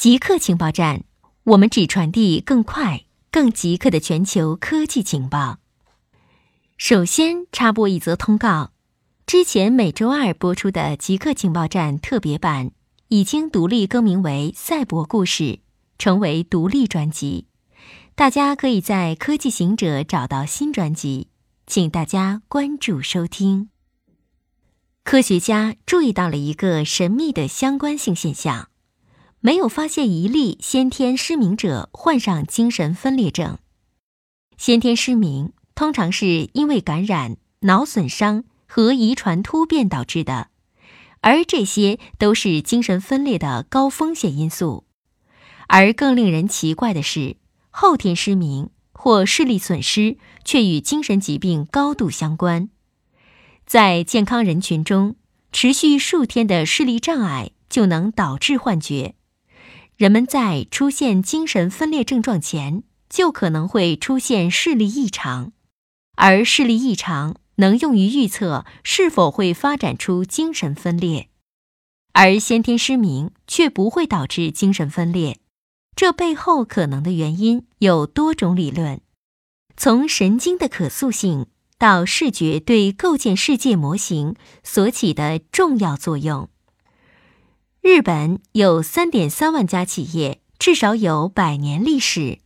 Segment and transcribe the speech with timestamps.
[0.00, 1.04] 极客情报站，
[1.44, 5.58] 我们只传递更快、更极客的全球科技情报。
[6.78, 8.70] 首先插播一则通告：
[9.26, 12.70] 之前每周二播出的极客情报站特别版
[13.08, 15.44] 已经独立更名为《赛博故事》，
[15.98, 17.48] 成为独立专辑。
[18.14, 21.28] 大家可以在科技行者找到新专辑，
[21.66, 23.68] 请大家关注收听。
[25.04, 28.69] 科学家注意到了一个神秘的相关性现象。
[29.42, 33.58] 没有发现一例先天失明者患上精神分裂症。
[34.58, 40.48] 先天失明通常是因为感染、脑损伤和遗传突变导致的，
[41.22, 44.84] 而这些都是精神分裂的高风险因素。
[45.68, 47.36] 而更令人奇怪的是，
[47.70, 52.68] 后天失明或视力损失却与精神疾病高度相关。
[53.64, 55.16] 在健康人群中，
[55.50, 59.14] 持续数天的视力障碍就能导致幻觉。
[60.00, 65.52] 人们在出现精神分裂症状前，就可能会出现视力异常，
[66.16, 71.28] 而视力异常能用于预测是否会发展出精神分裂。
[72.14, 75.38] 而先天失明却不会导致精神分裂，
[75.94, 79.02] 这背后可能的原因有多种理论，
[79.76, 86.48] 从神经的可塑性到视觉对构建世界模型所起的重要作用。
[87.82, 92.40] 日本有三点三万家企业，至少有百年历史。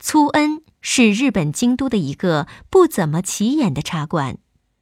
[0.00, 4.38] 粗恩是日本京都的一个不怎么起眼的茶馆，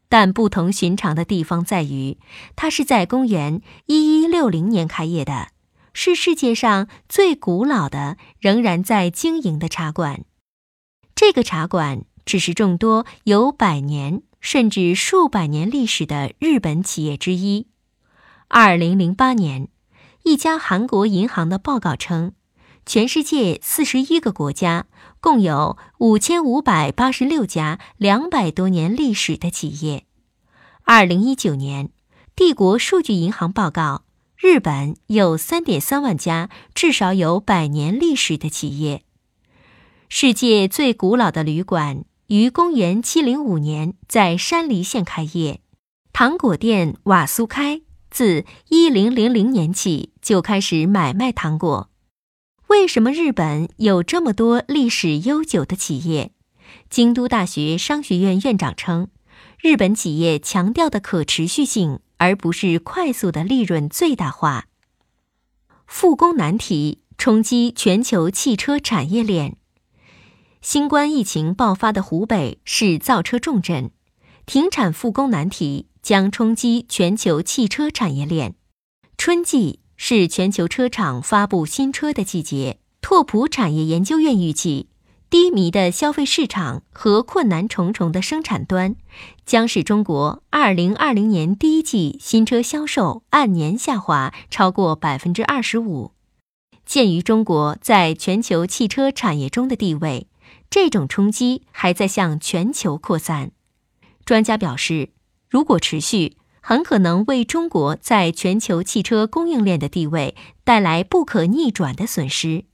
[0.09, 2.19] 但不同寻常的地方在于，
[2.55, 5.49] 它是在公元一一六零年开业的，
[5.93, 10.25] 是世界上最古老的仍然在经营的茶馆。
[11.17, 17.67] 这个茶馆只是众多有百年甚至数百年历史的日本企业之一。
[18.53, 19.69] 二零零八年，
[20.25, 22.33] 一家韩国银行的报告称，
[22.85, 24.87] 全世界四十一个国家
[25.21, 30.05] 共有五千五百八十六家两百多年历史的企业。
[30.83, 31.91] 二零一九年，
[32.35, 34.03] 帝国数据银行报告，
[34.37, 39.05] 日本有三点三万家至少有百年历史的企业。
[40.09, 45.61] 世界最古老的旅馆于公元七零五年在山梨县开业，
[46.13, 47.83] 糖果店瓦苏开。
[48.11, 51.91] 自一零零零年起就开始买卖糖果。
[52.67, 56.33] 为什么日本有这么多历史悠久的企业？
[56.89, 59.09] 京都大学商学院院长称，
[59.61, 64.67] 日本企业强调的可持续性，而不是快速的利润最大化。
[65.87, 69.57] 复工难题冲击全球汽车产业链。
[70.63, 73.91] 新冠疫情爆发的湖北是造车重镇，
[74.47, 75.90] 停产复工难题。
[76.03, 78.55] 将冲击全球汽车产业链。
[79.19, 82.79] 春季是全球车厂发布新车的季节。
[83.03, 84.89] 拓普产业研究院预计，
[85.31, 88.95] 低迷的消费市场和困难重重的生产端，
[89.47, 96.13] 将使中国2020年第一季新车销售按年下滑超过百分之二十五。
[96.85, 100.29] 鉴于中国在全球汽车产业中的地位，
[100.69, 103.53] 这种冲击还在向全球扩散。
[104.25, 105.11] 专家表示。
[105.51, 112.67] 如果持续，很可能为中国在全球汽车供应链的地位带来不可逆转的损失。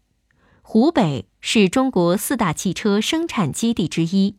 [0.60, 4.36] 湖北是中国四大汽车生产基地之一，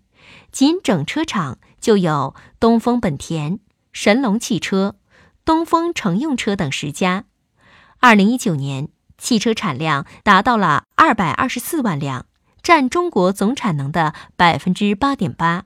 [0.51, 3.59] 仅整车厂就有东风本田、
[3.91, 4.97] 神龙汽车、
[5.43, 7.23] 东风乘用车等十家。
[7.99, 12.27] 二零一九年，汽车产量达到了二百二十四万辆，
[12.61, 15.63] 占中国总产能的百分之八点八。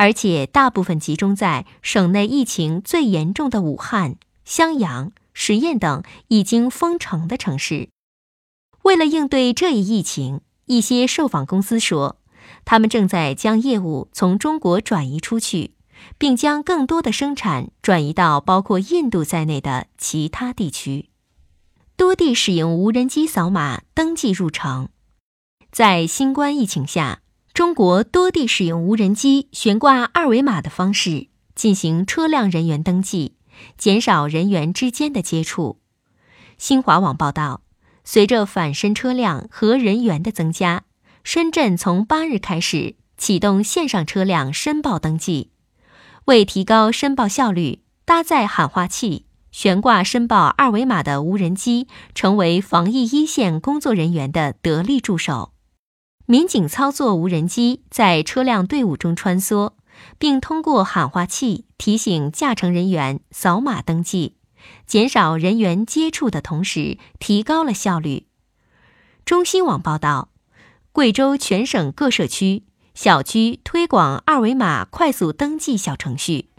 [0.00, 4.16] 而且大部分集中在省内疫情最严重的武汉、
[4.46, 7.90] 襄阳、十堰等已经封城的城市。
[8.84, 12.16] 为了应对这一疫情，一些受访公司说，
[12.64, 15.74] 他们正在将业务从中国转移出去，
[16.16, 21.10] 并将更多的生产转移到包括印度在内的其他地区。
[21.96, 24.88] 多地使用无人机扫码登记入城，
[25.70, 27.20] 在新冠疫情下。
[27.60, 33.34] 中国多地使用无人机悬挂二维码的方式进行车辆人员登记，
[33.76, 35.78] 减少人员之间的接触。
[36.56, 37.60] 新华网报道，
[38.02, 40.84] 随着返申车辆和人员的增加，
[41.22, 45.50] 深圳从八日开始启动线上车辆申报登记。
[46.24, 55.52] 为提高申报效率，搭载喊话器、悬挂申报二维码的无人机成为防疫一线工作人员的得力助手。
[56.30, 59.72] 民警操作无人机在车辆队伍中穿梭，
[60.16, 64.36] 并通过喊话器提醒驾乘人员扫码登记，
[64.86, 68.28] 减少人员接触的同时，提高了效率。
[69.24, 70.28] 中新网报道，
[70.92, 72.62] 贵州全省各社区、
[72.94, 76.50] 小区推广二维码快速登记小程序。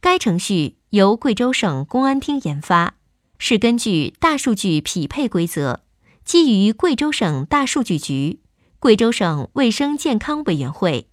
[0.00, 2.94] 该程序由贵州省公安厅研发，
[3.38, 5.82] 是根据大数据匹配规则，
[6.24, 8.40] 基于贵州省大数据局、
[8.84, 11.08] 贵州省卫生健康委员会、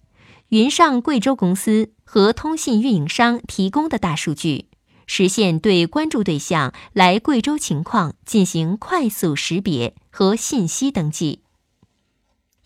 [0.50, 4.66] 云上贵州公司和通信运营商提供的大数据。
[5.06, 11.40] 实现对关注对象来贵州情况进行快速识别和信息登记。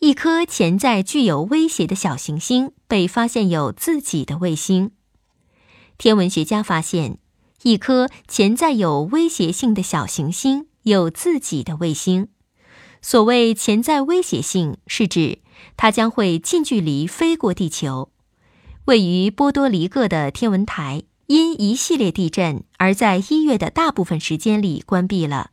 [0.01, 4.91] 一颗潜在具有威胁的小行星被发现有自己的卫星。
[5.99, 7.19] 天文学家发现，
[7.63, 12.27] 一颗潜在有威胁性的小行星有自己的卫星。
[13.07, 15.39] 所谓潜在威胁性，是指
[15.77, 18.11] 它将会近距离飞过地球。
[18.87, 21.05] 位于波多黎各的天文台。
[21.27, 25.51] 因一系列地震而在一月的大部分时间里关闭了。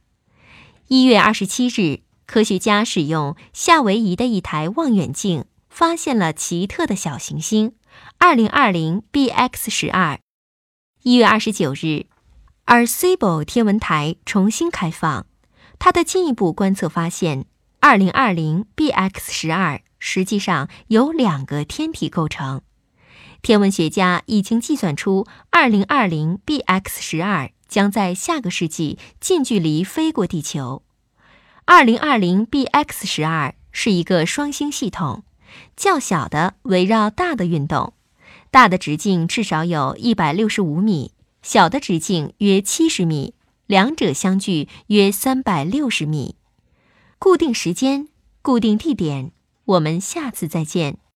[0.87, 7.73] 一月二十七日，科学家使用夏威夷的一台望远镜发现了奇特的小行星
[8.17, 10.19] 二零二零 BX 十二。
[11.03, 12.07] 一月二十九日
[12.65, 15.27] ，Arecibo 天文台重新开放，
[15.85, 17.43] 它的进一步观测发现，
[17.81, 22.61] 二零二零 BX 十二实际上由两个天体构成。
[23.41, 30.83] 天文学家已经计算出，2020 BX12 将在下个世纪近距离飞过地球。
[31.65, 35.25] 2020 BX12 是一个双星系统，
[35.75, 37.91] 较小的围绕大的运动，
[38.49, 43.33] 大的直径至少有一百六十五米，小的直径约七十米，
[43.65, 46.35] 两者相距约三百六十米。
[47.17, 48.07] 固定时间，
[48.41, 49.31] 固定地点，
[49.65, 50.97] 我们下次再见。